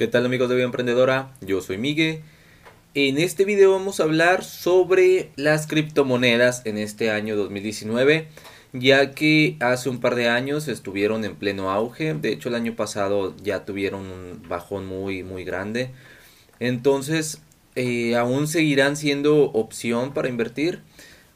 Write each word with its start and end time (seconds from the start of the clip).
¿Qué 0.00 0.06
tal 0.06 0.24
amigos 0.24 0.48
de 0.48 0.54
Vida 0.54 0.64
Emprendedora? 0.64 1.30
Yo 1.42 1.60
soy 1.60 1.76
Miguel. 1.76 2.22
En 2.94 3.18
este 3.18 3.44
video 3.44 3.72
vamos 3.72 4.00
a 4.00 4.04
hablar 4.04 4.44
sobre 4.44 5.28
las 5.36 5.66
criptomonedas 5.66 6.62
en 6.64 6.78
este 6.78 7.10
año 7.10 7.36
2019, 7.36 8.26
ya 8.72 9.10
que 9.10 9.58
hace 9.60 9.90
un 9.90 10.00
par 10.00 10.14
de 10.14 10.30
años 10.30 10.68
estuvieron 10.68 11.26
en 11.26 11.36
pleno 11.36 11.70
auge, 11.70 12.14
de 12.14 12.32
hecho 12.32 12.48
el 12.48 12.54
año 12.54 12.76
pasado 12.76 13.36
ya 13.42 13.66
tuvieron 13.66 14.06
un 14.06 14.42
bajón 14.48 14.86
muy 14.86 15.22
muy 15.22 15.44
grande, 15.44 15.90
entonces 16.60 17.42
eh, 17.74 18.16
aún 18.16 18.48
seguirán 18.48 18.96
siendo 18.96 19.52
opción 19.52 20.14
para 20.14 20.30
invertir. 20.30 20.80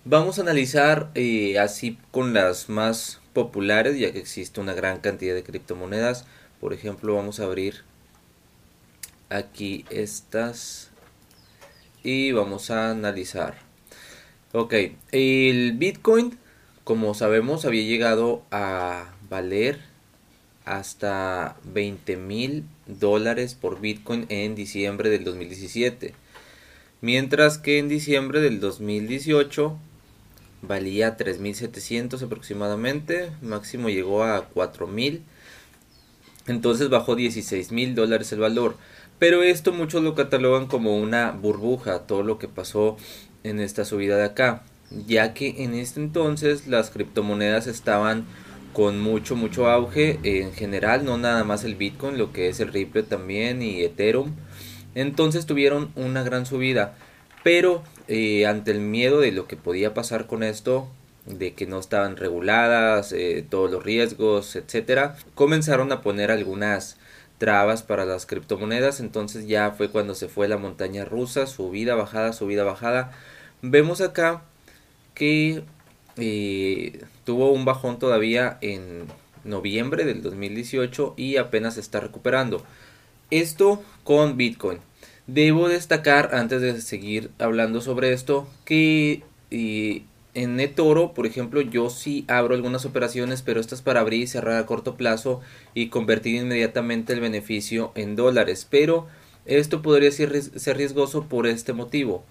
Vamos 0.07 0.39
a 0.39 0.43
analizar 0.43 1.11
eh, 1.15 1.59
así 1.59 1.99
con 2.11 2.33
las 2.33 2.71
más 2.71 3.21
populares, 3.35 3.99
ya 3.99 4.11
que 4.11 4.21
existe 4.21 4.59
una 4.59 4.73
gran 4.73 5.01
cantidad 5.01 5.35
de 5.35 5.43
criptomonedas. 5.43 6.25
Por 6.61 6.73
ejemplo, 6.73 7.15
vamos 7.15 7.41
a 7.41 7.45
abrir 7.45 7.85
aquí 9.29 9.85
estas 9.91 10.91
y 12.03 12.33
vamos 12.33 12.71
a 12.71 12.91
analizar. 12.91 13.57
Ok, 14.53 14.75
el 15.11 15.73
Bitcoin, 15.73 16.39
como 16.85 17.15
sabemos, 17.15 17.65
había 17.65 17.83
llegado 17.83 18.43
a 18.51 19.15
valer 19.29 19.81
hasta 20.65 21.57
20 21.65 22.17
mil 22.17 22.65
dólares 22.87 23.55
por 23.55 23.81
Bitcoin 23.81 24.27
en 24.29 24.55
diciembre 24.55 25.11
del 25.11 25.25
2017. 25.25 26.15
Mientras 27.01 27.59
que 27.59 27.79
en 27.79 27.89
diciembre 27.89 28.41
del 28.41 28.61
2018 28.61 29.77
valía 30.63 31.17
3.700 31.17 32.23
aproximadamente, 32.23 33.31
máximo 33.43 33.91
llegó 33.91 34.25
a 34.25 34.51
4.000, 34.51 35.21
entonces 36.47 36.89
bajó 36.89 37.17
16.000 37.17 37.95
dólares 37.95 38.33
el 38.33 38.41
valor. 38.41 38.77
Pero 39.25 39.43
esto 39.43 39.73
muchos 39.73 40.03
lo 40.03 40.15
catalogan 40.15 40.67
como 40.67 40.99
una 40.99 41.31
burbuja, 41.31 42.01
todo 42.01 42.23
lo 42.23 42.39
que 42.39 42.47
pasó 42.47 42.99
en 43.43 43.59
esta 43.59 43.87
subida 43.87 44.19
de 44.19 44.25
acá, 44.25 44.65
ya 45.07 45.33
que 45.33 45.65
en 45.65 45.73
este 45.73 45.99
entonces 45.99 46.67
las 46.67 46.91
criptomonedas 46.91 47.67
estaban 47.67 48.27
con 48.75 49.01
mucho, 49.01 49.35
mucho 49.35 49.71
auge 49.71 50.19
en 50.25 50.53
general, 50.53 51.07
no 51.07 51.17
nada 51.17 51.43
más 51.43 51.65
el 51.65 51.75
Bitcoin, 51.75 52.19
lo 52.19 52.35
que 52.35 52.51
es 52.51 52.61
el 52.61 52.71
Ripple 52.71 53.05
también 53.05 53.63
y 53.63 53.83
Ethereum. 53.83 54.35
Entonces 54.95 55.47
tuvieron 55.47 55.91
una 55.97 56.23
gran 56.23 56.45
subida. 56.45 56.95
Pero 57.43 57.83
eh, 58.09 58.45
ante 58.45 58.73
el 58.73 58.81
miedo 58.81 59.21
de 59.21 59.33
lo 59.33 59.47
que 59.47 59.57
podía 59.57 59.95
pasar 59.95 60.27
con 60.27 60.43
esto, 60.43 60.87
de 61.25 61.55
que 61.55 61.65
no 61.65 61.79
estaban 61.79 62.19
reguladas, 62.19 63.13
eh, 63.13 63.43
todos 63.49 63.71
los 63.71 63.83
riesgos, 63.83 64.55
etcétera, 64.55 65.17
comenzaron 65.35 65.93
a 65.93 66.03
poner 66.03 66.31
algunas 66.31 66.99
trabas 67.39 67.83
para 67.83 68.05
las 68.05 68.27
criptomonedas. 68.27 69.01
Entonces 69.01 69.47
ya 69.47 69.73
fue 69.73 69.91
cuando 69.91 70.15
se 70.15 70.29
fue 70.29 70.49
la 70.49 70.59
montaña 70.59 71.05
rusa, 71.05 71.47
subida, 71.47 71.95
bajada, 71.95 72.33
subida, 72.33 72.65
bajada. 72.65 73.13
Vemos 73.63 74.01
acá 74.01 74.43
que 75.15 75.65
eh, 76.17 77.05
tuvo 77.25 77.53
un 77.53 77.65
bajón 77.65 77.99
todavía 77.99 78.59
en 78.61 79.07
noviembre 79.45 80.05
del 80.05 80.23
2018 80.23 81.15
y 81.17 81.37
apenas 81.37 81.77
está 81.77 82.01
recuperando. 82.01 82.65
Esto 83.31 83.83
con 84.05 84.37
Bitcoin. 84.37 84.79
Debo 85.27 85.69
destacar, 85.69 86.35
antes 86.35 86.61
de 86.61 86.81
seguir 86.81 87.31
hablando 87.39 87.81
sobre 87.81 88.13
esto, 88.13 88.47
que 88.65 89.23
en 90.35 90.59
eToro, 90.59 91.15
por 91.15 91.27
ejemplo, 91.27 91.61
yo 91.61 91.91
sí 91.91 92.25
abro 92.29 92.55
algunas 92.55 92.85
operaciones, 92.85 93.43
pero 93.43 93.61
estas 93.61 93.83
para 93.83 94.01
abrir 94.01 94.23
y 94.23 94.27
cerrar 94.27 94.57
a 94.57 94.67
corto 94.67 94.97
plazo 94.97 95.41
y 95.75 95.89
convertir 95.89 96.35
inmediatamente 96.35 97.13
el 97.13 97.21
beneficio 97.21 97.93
en 97.95 98.17
dólares. 98.17 98.67
Pero 98.69 99.07
esto 99.47 99.81
podría 99.81 100.11
ser, 100.11 100.33
riesgoso 100.77 101.25
por 101.25 101.47
este 101.47 101.73
motivo. 101.73 102.25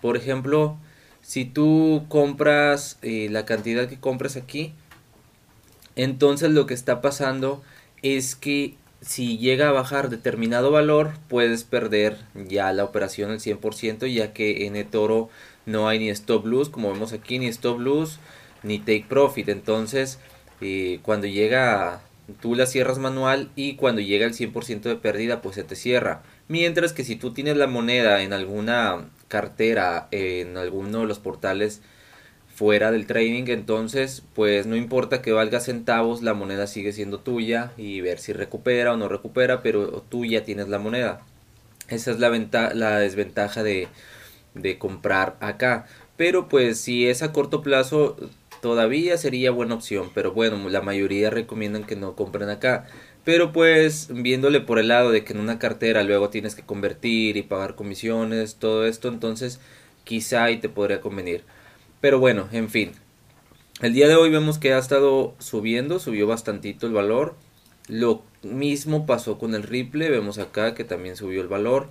Por 0.00 0.16
ejemplo, 0.16 0.78
si 1.20 1.44
tú 1.44 2.06
compras 2.08 2.98
eh, 3.02 3.28
la 3.30 3.44
cantidad 3.44 3.88
que 3.88 4.00
compras 4.00 4.36
aquí, 4.36 4.72
entonces 5.94 6.50
lo 6.50 6.66
que 6.66 6.74
está 6.74 7.02
pasando 7.02 7.62
es 8.02 8.34
que 8.34 8.76
si 9.00 9.38
llega 9.38 9.68
a 9.68 9.72
bajar 9.72 10.08
determinado 10.08 10.70
valor, 10.70 11.12
puedes 11.28 11.64
perder 11.64 12.16
ya 12.34 12.72
la 12.72 12.84
operación 12.84 13.30
al 13.30 13.40
100%, 13.40 14.12
ya 14.12 14.32
que 14.32 14.66
en 14.66 14.76
eToro 14.76 15.28
no 15.68 15.88
hay 15.88 15.98
ni 15.98 16.08
stop 16.10 16.46
loss, 16.46 16.70
como 16.70 16.92
vemos 16.92 17.12
aquí, 17.12 17.38
ni 17.38 17.46
stop 17.46 17.78
loss, 17.78 18.18
ni 18.62 18.78
take 18.78 19.06
profit. 19.08 19.48
Entonces, 19.48 20.18
eh, 20.60 20.98
cuando 21.02 21.26
llega, 21.26 22.00
tú 22.40 22.54
la 22.54 22.66
cierras 22.66 22.98
manual 22.98 23.50
y 23.54 23.76
cuando 23.76 24.00
llega 24.00 24.26
el 24.26 24.34
100% 24.34 24.88
de 24.88 24.96
pérdida, 24.96 25.42
pues 25.42 25.56
se 25.56 25.64
te 25.64 25.76
cierra. 25.76 26.22
Mientras 26.48 26.92
que 26.92 27.04
si 27.04 27.16
tú 27.16 27.32
tienes 27.32 27.56
la 27.56 27.66
moneda 27.66 28.22
en 28.22 28.32
alguna 28.32 29.10
cartera, 29.28 30.08
en 30.10 30.56
alguno 30.56 31.00
de 31.00 31.06
los 31.06 31.18
portales, 31.18 31.82
fuera 32.54 32.90
del 32.90 33.06
trading, 33.06 33.44
entonces 33.48 34.24
pues 34.34 34.66
no 34.66 34.74
importa 34.74 35.22
que 35.22 35.30
valga 35.30 35.60
centavos, 35.60 36.22
la 36.24 36.34
moneda 36.34 36.66
sigue 36.66 36.92
siendo 36.92 37.20
tuya 37.20 37.70
y 37.76 38.00
ver 38.00 38.18
si 38.18 38.32
recupera 38.32 38.94
o 38.94 38.96
no 38.96 39.08
recupera, 39.08 39.62
pero 39.62 40.02
tú 40.08 40.24
ya 40.24 40.42
tienes 40.42 40.68
la 40.68 40.80
moneda. 40.80 41.20
Esa 41.88 42.10
es 42.10 42.18
la, 42.18 42.30
la 42.74 42.98
desventaja 42.98 43.62
de, 43.62 43.86
de 44.60 44.78
comprar 44.78 45.36
acá. 45.40 45.86
Pero 46.16 46.48
pues 46.48 46.80
si 46.80 47.08
es 47.08 47.22
a 47.22 47.32
corto 47.32 47.62
plazo 47.62 48.16
todavía 48.60 49.16
sería 49.18 49.50
buena 49.50 49.74
opción, 49.74 50.10
pero 50.14 50.32
bueno, 50.32 50.68
la 50.68 50.80
mayoría 50.80 51.30
recomiendan 51.30 51.84
que 51.84 51.96
no 51.96 52.16
compren 52.16 52.48
acá. 52.48 52.86
Pero 53.24 53.52
pues 53.52 54.08
viéndole 54.10 54.60
por 54.60 54.78
el 54.78 54.88
lado 54.88 55.10
de 55.10 55.24
que 55.24 55.32
en 55.32 55.40
una 55.40 55.58
cartera 55.58 56.02
luego 56.02 56.30
tienes 56.30 56.54
que 56.54 56.62
convertir 56.62 57.36
y 57.36 57.42
pagar 57.42 57.74
comisiones, 57.74 58.56
todo 58.56 58.86
esto, 58.86 59.08
entonces 59.08 59.60
quizá 60.04 60.44
ahí 60.44 60.58
te 60.58 60.68
podría 60.68 61.00
convenir. 61.00 61.44
Pero 62.00 62.18
bueno, 62.18 62.48
en 62.52 62.68
fin. 62.70 62.92
El 63.80 63.92
día 63.92 64.08
de 64.08 64.16
hoy 64.16 64.30
vemos 64.30 64.58
que 64.58 64.72
ha 64.72 64.78
estado 64.78 65.36
subiendo, 65.38 66.00
subió 66.00 66.26
bastantito 66.26 66.86
el 66.86 66.92
valor. 66.92 67.36
Lo 67.86 68.22
mismo 68.42 69.06
pasó 69.06 69.38
con 69.38 69.54
el 69.54 69.62
Ripple, 69.62 70.10
vemos 70.10 70.38
acá 70.38 70.74
que 70.74 70.84
también 70.84 71.16
subió 71.16 71.40
el 71.40 71.48
valor. 71.48 71.88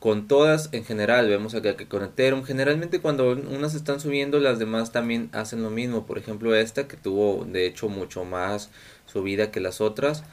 Con 0.00 0.28
todas 0.28 0.70
en 0.72 0.84
general, 0.84 1.28
vemos 1.28 1.54
acá 1.54 1.76
que 1.76 1.86
con 1.86 2.10
generalmente 2.46 3.00
cuando 3.00 3.32
unas 3.32 3.74
están 3.74 4.00
subiendo, 4.00 4.40
las 4.40 4.58
demás 4.58 4.92
también 4.92 5.28
hacen 5.32 5.62
lo 5.62 5.68
mismo. 5.68 6.06
Por 6.06 6.16
ejemplo, 6.16 6.54
esta 6.54 6.88
que 6.88 6.96
tuvo 6.96 7.44
de 7.44 7.66
hecho 7.66 7.90
mucho 7.90 8.24
más 8.24 8.70
subida 9.04 9.50
que 9.50 9.60
las 9.60 9.82
otras. 9.82 10.24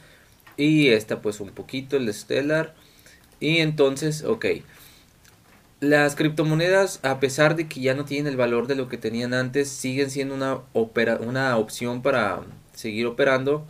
Y 0.56 0.88
esta 0.88 1.22
pues 1.22 1.42
un 1.42 1.50
poquito, 1.50 1.98
el 1.98 2.14
Stellar. 2.14 2.76
Y 3.42 3.58
entonces, 3.58 4.24
ok. 4.24 4.46
Las 5.82 6.16
criptomonedas, 6.16 7.02
a 7.04 7.20
pesar 7.20 7.58
de 7.58 7.68
que 7.68 7.82
ya 7.82 7.94
no 7.94 8.06
tienen 8.06 8.32
el 8.32 8.38
valor 8.38 8.68
de 8.68 8.76
lo 8.76 8.88
que 8.88 8.98
tenían 8.98 9.34
antes, 9.34 9.68
siguen 9.68 10.10
siendo 10.10 10.34
una, 10.34 10.62
una 11.20 11.58
opción 11.58 12.02
para 12.02 12.42
seguir 12.74 13.06
operando 13.06 13.68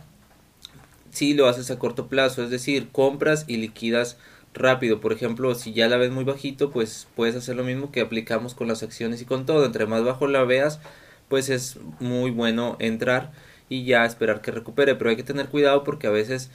si 1.10 1.34
lo 1.34 1.48
haces 1.48 1.70
a 1.70 1.78
corto 1.78 2.06
plazo, 2.06 2.44
es 2.44 2.50
decir, 2.50 2.90
compras 2.92 3.44
y 3.48 3.56
liquidas 3.56 4.16
rápido. 4.54 5.00
Por 5.00 5.12
ejemplo, 5.12 5.54
si 5.54 5.72
ya 5.72 5.88
la 5.88 5.96
ves 5.96 6.10
muy 6.10 6.24
bajito, 6.24 6.70
pues 6.70 7.06
puedes 7.16 7.36
hacer 7.36 7.56
lo 7.56 7.64
mismo 7.64 7.90
que 7.92 8.00
aplicamos 8.00 8.54
con 8.54 8.68
las 8.68 8.82
acciones 8.82 9.22
y 9.22 9.24
con 9.24 9.46
todo. 9.46 9.64
Entre 9.64 9.86
más 9.86 10.04
bajo 10.04 10.26
la 10.26 10.44
veas, 10.44 10.80
pues 11.28 11.48
es 11.48 11.78
muy 12.00 12.30
bueno 12.30 12.76
entrar 12.80 13.32
y 13.68 13.84
ya 13.84 14.04
esperar 14.04 14.40
que 14.40 14.50
recupere. 14.50 14.94
Pero 14.94 15.10
hay 15.10 15.16
que 15.16 15.22
tener 15.22 15.48
cuidado 15.48 15.84
porque 15.84 16.06
a 16.06 16.10
veces 16.10 16.50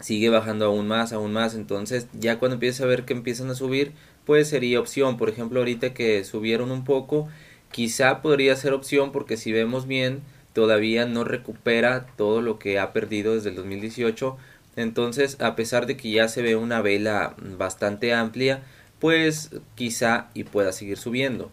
sigue 0.00 0.28
bajando 0.28 0.66
aún 0.66 0.88
más, 0.88 1.12
aún 1.12 1.32
más. 1.32 1.54
Entonces 1.54 2.08
ya 2.12 2.38
cuando 2.38 2.54
empiezas 2.54 2.82
a 2.82 2.86
ver 2.86 3.04
que 3.04 3.14
empiezan 3.14 3.50
a 3.50 3.54
subir, 3.54 3.92
pues 4.24 4.48
sería 4.48 4.80
opción. 4.80 5.16
Por 5.16 5.28
ejemplo, 5.28 5.60
ahorita 5.60 5.94
que 5.94 6.24
subieron 6.24 6.70
un 6.70 6.84
poco, 6.84 7.28
quizá 7.72 8.22
podría 8.22 8.56
ser 8.56 8.72
opción 8.72 9.12
porque 9.12 9.36
si 9.36 9.52
vemos 9.52 9.86
bien, 9.86 10.22
todavía 10.52 11.06
no 11.06 11.24
recupera 11.24 12.06
todo 12.16 12.42
lo 12.42 12.58
que 12.58 12.78
ha 12.78 12.92
perdido 12.92 13.34
desde 13.34 13.50
el 13.50 13.56
2018. 13.56 14.36
Entonces, 14.78 15.40
a 15.40 15.56
pesar 15.56 15.86
de 15.86 15.96
que 15.96 16.12
ya 16.12 16.28
se 16.28 16.40
ve 16.40 16.54
una 16.54 16.80
vela 16.82 17.34
bastante 17.58 18.14
amplia, 18.14 18.62
pues 19.00 19.50
quizá 19.74 20.28
y 20.34 20.44
pueda 20.44 20.70
seguir 20.70 20.98
subiendo. 20.98 21.50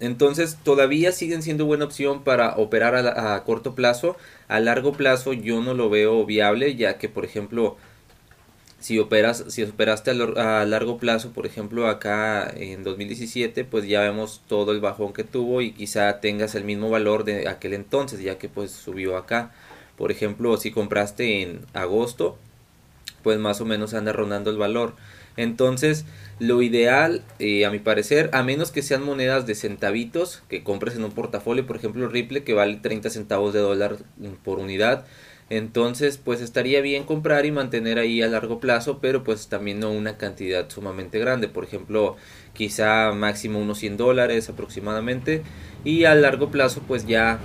Entonces 0.00 0.56
todavía 0.64 1.12
siguen 1.12 1.42
siendo 1.42 1.66
buena 1.66 1.84
opción 1.84 2.24
para 2.24 2.56
operar 2.56 2.94
a, 2.96 3.34
a, 3.34 3.44
corto 3.44 3.74
plazo. 3.74 4.16
A 4.48 4.58
largo 4.58 4.94
plazo 4.94 5.34
yo 5.34 5.60
no 5.60 5.74
lo 5.74 5.90
veo 5.90 6.24
viable 6.24 6.74
ya 6.76 6.96
que 6.96 7.10
por 7.10 7.26
ejemplo 7.26 7.76
si 8.80 8.98
operas 8.98 9.44
si 9.48 9.62
operaste 9.62 10.10
a, 10.10 10.64
largo 10.64 10.96
plazo 10.96 11.32
por 11.32 11.44
ejemplo 11.44 11.88
acá 11.88 12.50
en 12.56 12.84
2017 12.84 13.64
pues 13.64 13.86
ya 13.86 14.00
vemos 14.00 14.42
todo 14.48 14.72
el 14.72 14.80
bajón 14.80 15.12
que 15.12 15.24
tuvo 15.24 15.60
y 15.60 15.72
quizá 15.72 16.20
tengas 16.20 16.54
el 16.54 16.64
mismo 16.64 16.88
valor 16.88 17.24
de 17.24 17.48
aquel 17.48 17.74
entonces 17.74 18.20
ya 18.20 18.38
que 18.38 18.48
pues 18.48 18.70
subió 18.70 19.18
acá. 19.18 19.52
Por 19.96 20.10
ejemplo 20.10 20.56
si 20.56 20.70
compraste 20.70 21.42
en 21.42 21.60
agosto 21.72 22.38
pues 23.24 23.38
más 23.40 23.60
o 23.60 23.64
menos 23.64 23.94
anda 23.94 24.12
rondando 24.12 24.50
el 24.50 24.58
valor. 24.58 24.94
Entonces, 25.36 26.04
lo 26.38 26.62
ideal, 26.62 27.22
eh, 27.40 27.64
a 27.64 27.70
mi 27.70 27.80
parecer, 27.80 28.30
a 28.32 28.44
menos 28.44 28.70
que 28.70 28.82
sean 28.82 29.02
monedas 29.02 29.46
de 29.46 29.56
centavitos 29.56 30.42
que 30.48 30.62
compres 30.62 30.94
en 30.94 31.02
un 31.02 31.10
portafolio, 31.10 31.66
por 31.66 31.76
ejemplo, 31.76 32.06
Ripple 32.06 32.44
que 32.44 32.54
vale 32.54 32.76
30 32.76 33.10
centavos 33.10 33.52
de 33.52 33.60
dólar 33.60 33.96
por 34.44 34.60
unidad, 34.60 35.06
Entonces, 35.50 36.16
pues 36.16 36.40
estaría 36.40 36.80
bien 36.80 37.04
comprar 37.04 37.44
y 37.44 37.52
mantener 37.52 37.98
ahí 37.98 38.22
a 38.22 38.28
largo 38.28 38.60
plazo, 38.60 38.98
pero 39.00 39.24
pues 39.24 39.48
también 39.48 39.78
no 39.78 39.90
una 39.92 40.16
cantidad 40.16 40.70
sumamente 40.70 41.18
grande. 41.18 41.48
Por 41.48 41.64
ejemplo, 41.64 42.16
quizá 42.54 43.12
máximo 43.12 43.58
unos 43.60 43.78
100 43.78 43.98
dólares 43.98 44.48
aproximadamente. 44.48 45.42
Y 45.84 46.04
a 46.04 46.14
largo 46.14 46.50
plazo, 46.50 46.82
pues 46.88 47.06
ya 47.06 47.40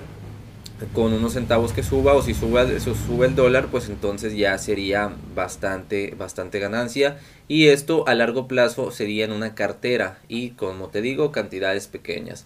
con 0.94 1.14
unos 1.14 1.34
centavos 1.34 1.74
que 1.74 1.84
suba 1.84 2.14
o 2.14 2.22
si 2.22 2.34
sube, 2.34 2.80
sube 2.80 3.28
el 3.28 3.36
dólar 3.36 3.68
pues 3.70 3.90
entonces 3.90 4.36
ya 4.36 4.58
sería 4.58 5.12
bastante 5.36 6.14
bastante 6.18 6.60
ganancia. 6.60 7.18
Y 7.48 7.68
esto 7.68 8.08
a 8.08 8.16
largo 8.16 8.48
plazo 8.48 8.92
sería 8.92 9.26
en 9.26 9.32
una 9.32 9.56
cartera 9.56 10.20
y 10.28 10.52
como 10.52 10.90
te 10.90 11.02
digo 11.02 11.32
cantidades 11.32 11.88
pequeñas. 11.88 12.46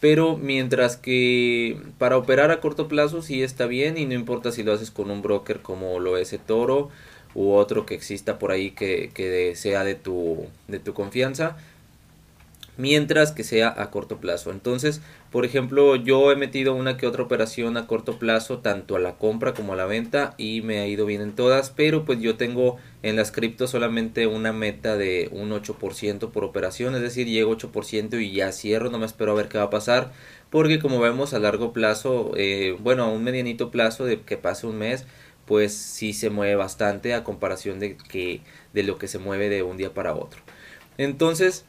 Pero 0.00 0.36
mientras 0.36 0.96
que 0.96 1.78
para 1.98 2.18
operar 2.18 2.50
a 2.50 2.60
corto 2.60 2.88
plazo 2.88 3.22
sí 3.22 3.42
está 3.42 3.66
bien 3.66 3.96
y 3.96 4.06
no 4.06 4.14
importa 4.14 4.52
si 4.52 4.62
lo 4.62 4.72
haces 4.72 4.90
con 4.90 5.10
un 5.10 5.22
broker 5.22 5.60
como 5.60 5.98
lo 5.98 6.16
es 6.16 6.36
Toro 6.46 6.90
u 7.34 7.52
otro 7.52 7.84
que 7.84 7.94
exista 7.94 8.38
por 8.38 8.52
ahí 8.52 8.70
que, 8.70 9.10
que 9.12 9.56
sea 9.56 9.82
de 9.82 9.94
tu, 9.94 10.46
de 10.68 10.78
tu 10.78 10.94
confianza 10.94 11.56
mientras 12.76 13.32
que 13.32 13.44
sea 13.44 13.74
a 13.76 13.90
corto 13.90 14.18
plazo. 14.18 14.50
Entonces, 14.50 15.00
por 15.30 15.44
ejemplo, 15.44 15.96
yo 15.96 16.32
he 16.32 16.36
metido 16.36 16.74
una 16.74 16.96
que 16.96 17.06
otra 17.06 17.22
operación 17.22 17.76
a 17.76 17.86
corto 17.86 18.18
plazo, 18.18 18.58
tanto 18.58 18.96
a 18.96 19.00
la 19.00 19.16
compra 19.16 19.54
como 19.54 19.72
a 19.72 19.76
la 19.76 19.86
venta, 19.86 20.34
y 20.38 20.62
me 20.62 20.78
ha 20.78 20.86
ido 20.86 21.06
bien 21.06 21.20
en 21.20 21.34
todas, 21.34 21.70
pero 21.70 22.04
pues 22.04 22.20
yo 22.20 22.36
tengo 22.36 22.76
en 23.02 23.16
las 23.16 23.32
criptos 23.32 23.70
solamente 23.70 24.26
una 24.26 24.52
meta 24.52 24.96
de 24.96 25.28
un 25.32 25.50
8% 25.50 26.30
por 26.30 26.44
operación, 26.44 26.94
es 26.94 27.02
decir, 27.02 27.26
llego 27.26 27.56
8% 27.56 28.20
y 28.20 28.32
ya 28.32 28.52
cierro, 28.52 28.90
no 28.90 28.98
me 28.98 29.06
espero 29.06 29.32
a 29.32 29.34
ver 29.34 29.48
qué 29.48 29.58
va 29.58 29.64
a 29.64 29.70
pasar, 29.70 30.12
porque 30.50 30.78
como 30.78 31.00
vemos 31.00 31.34
a 31.34 31.38
largo 31.38 31.72
plazo, 31.72 32.32
eh, 32.36 32.76
bueno, 32.80 33.04
a 33.04 33.10
un 33.10 33.24
medianito 33.24 33.70
plazo 33.70 34.04
de 34.04 34.20
que 34.22 34.36
pase 34.36 34.66
un 34.66 34.78
mes, 34.78 35.04
pues 35.46 35.74
sí 35.74 36.12
se 36.12 36.30
mueve 36.30 36.56
bastante 36.56 37.14
a 37.14 37.24
comparación 37.24 37.78
de 37.80 37.96
que 37.96 38.40
de 38.72 38.82
lo 38.82 38.98
que 38.98 39.08
se 39.08 39.18
mueve 39.18 39.48
de 39.48 39.62
un 39.62 39.76
día 39.76 39.92
para 39.92 40.14
otro. 40.14 40.40
Entonces, 40.96 41.66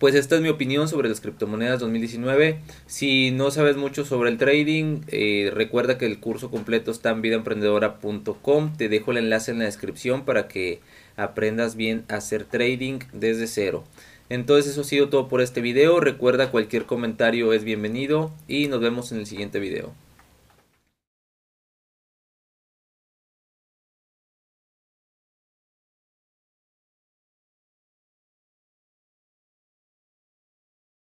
pues 0.00 0.14
esta 0.14 0.36
es 0.36 0.40
mi 0.40 0.48
opinión 0.48 0.88
sobre 0.88 1.10
las 1.10 1.20
criptomonedas 1.20 1.78
2019. 1.80 2.60
Si 2.86 3.30
no 3.32 3.50
sabes 3.50 3.76
mucho 3.76 4.06
sobre 4.06 4.30
el 4.30 4.38
trading, 4.38 5.02
eh, 5.08 5.50
recuerda 5.52 5.98
que 5.98 6.06
el 6.06 6.20
curso 6.20 6.50
completo 6.50 6.90
está 6.90 7.10
en 7.10 7.20
vidaemprendedora.com. 7.20 8.76
Te 8.78 8.88
dejo 8.88 9.10
el 9.10 9.18
enlace 9.18 9.50
en 9.50 9.58
la 9.58 9.66
descripción 9.66 10.24
para 10.24 10.48
que 10.48 10.80
aprendas 11.16 11.76
bien 11.76 12.04
a 12.08 12.16
hacer 12.16 12.44
trading 12.44 13.00
desde 13.12 13.46
cero. 13.46 13.84
Entonces 14.30 14.72
eso 14.72 14.80
ha 14.80 14.84
sido 14.84 15.10
todo 15.10 15.28
por 15.28 15.42
este 15.42 15.60
video. 15.60 16.00
Recuerda 16.00 16.50
cualquier 16.50 16.86
comentario 16.86 17.52
es 17.52 17.64
bienvenido 17.64 18.32
y 18.48 18.68
nos 18.68 18.80
vemos 18.80 19.12
en 19.12 19.18
el 19.18 19.26
siguiente 19.26 19.60
video. 19.60 19.92